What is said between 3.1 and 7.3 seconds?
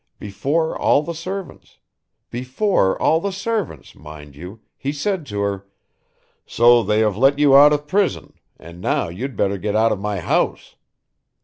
the servants, mind you, he said to her, 'So they have